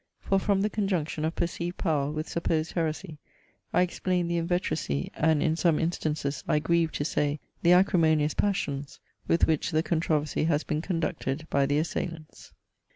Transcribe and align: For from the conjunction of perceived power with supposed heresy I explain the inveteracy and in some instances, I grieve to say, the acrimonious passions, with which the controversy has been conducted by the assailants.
For 0.19 0.39
from 0.39 0.61
the 0.61 0.69
conjunction 0.71 1.23
of 1.25 1.35
perceived 1.35 1.77
power 1.77 2.09
with 2.09 2.27
supposed 2.27 2.71
heresy 2.71 3.19
I 3.71 3.83
explain 3.83 4.27
the 4.27 4.37
inveteracy 4.41 5.11
and 5.13 5.43
in 5.43 5.55
some 5.55 5.77
instances, 5.77 6.43
I 6.47 6.57
grieve 6.57 6.91
to 6.93 7.05
say, 7.05 7.39
the 7.61 7.73
acrimonious 7.73 8.33
passions, 8.33 8.99
with 9.27 9.45
which 9.45 9.69
the 9.69 9.83
controversy 9.83 10.45
has 10.45 10.63
been 10.63 10.81
conducted 10.81 11.45
by 11.51 11.67
the 11.67 11.77
assailants. 11.77 12.51